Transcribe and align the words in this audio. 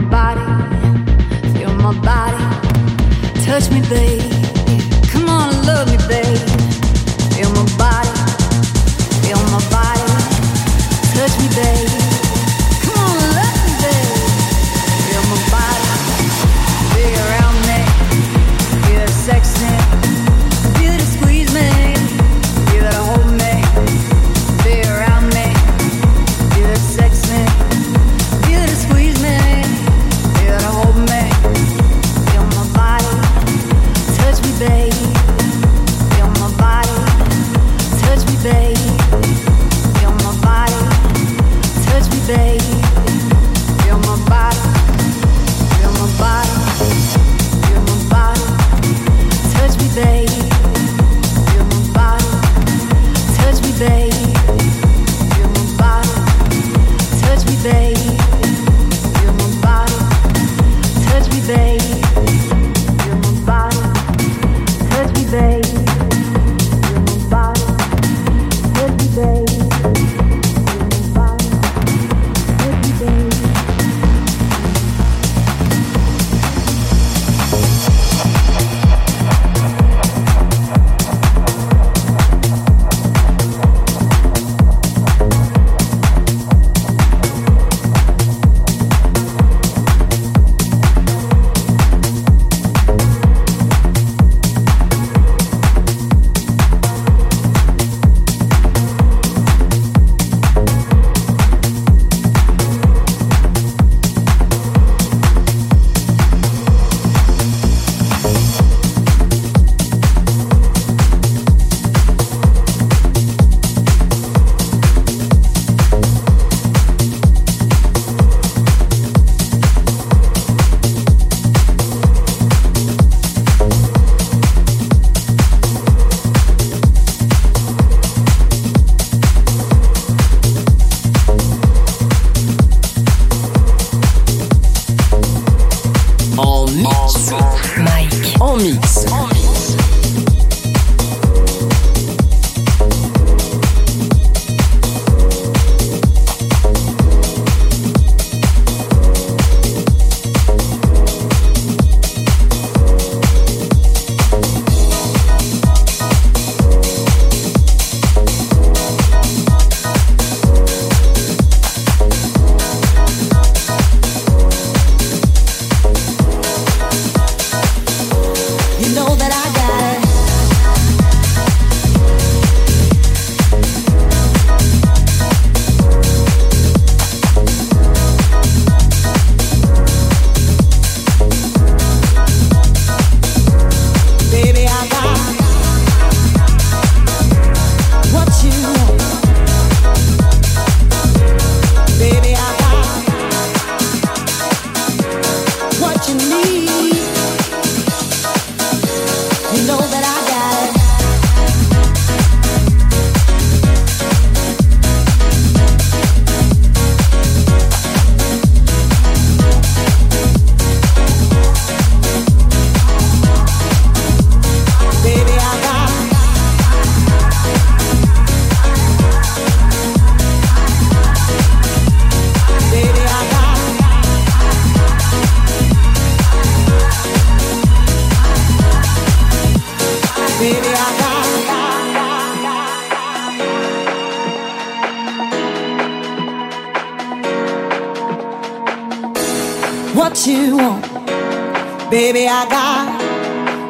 body, 0.10 0.40
feel 1.52 1.72
my 1.74 1.92
body. 2.00 2.44
Touch 3.44 3.70
me, 3.70 3.80
babe. 3.82 4.22
Come 5.12 5.28
on, 5.28 5.64
love 5.66 5.88
me, 5.88 5.96
babe. 6.08 6.38
Feel 7.34 7.50
my 7.50 7.64
body, 7.78 8.10
feel 9.22 9.38
my 9.52 9.60
body. 9.70 10.10
Touch 11.14 11.38
me, 11.38 11.48
babe. 11.54 12.03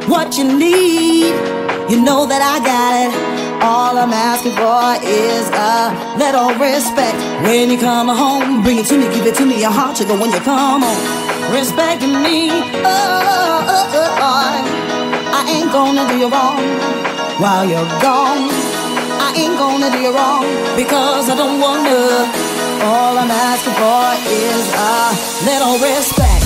What 0.09 0.37
you 0.37 0.45
need. 0.45 1.33
You 1.89 2.01
know 2.01 2.27
that 2.27 2.41
I 2.41 2.57
got 2.65 2.93
it. 3.05 3.13
All 3.65 3.97
I'm 3.97 4.13
asking 4.13 4.53
for 4.57 5.01
is 5.01 5.49
a 5.49 5.93
little 6.21 6.53
respect. 6.61 7.17
When 7.45 7.71
you 7.71 7.79
come 7.79 8.09
home, 8.09 8.63
bring 8.63 8.79
it 8.79 8.87
to 8.87 8.99
me, 8.99 9.09
give 9.15 9.27
it 9.27 9.35
to 9.37 9.47
me, 9.47 9.61
your 9.61 9.71
heart 9.71 9.97
sugar 9.97 10.17
when 10.17 10.31
you 10.31 10.41
come 10.41 10.83
home. 10.83 11.01
Respecting 11.53 12.21
me, 12.21 12.51
oh, 12.51 12.89
oh, 12.89 13.69
oh, 13.69 14.17
oh, 14.21 14.45
I 15.33 15.41
ain't 15.49 15.73
gonna 15.73 16.09
do 16.09 16.17
you 16.19 16.29
wrong 16.29 16.61
while 17.41 17.65
you're 17.65 17.89
gone. 18.01 18.49
I 19.21 19.33
ain't 19.37 19.57
gonna 19.57 19.91
do 19.91 19.99
you 20.01 20.13
wrong 20.13 20.45
because 20.77 21.29
I 21.29 21.37
don't 21.37 21.61
wanna. 21.61 22.29
All 22.85 23.17
I'm 23.17 23.31
asking 23.31 23.77
for 23.81 24.05
is 24.29 24.65
a 24.77 24.93
little 25.49 25.77
respect. 25.81 26.44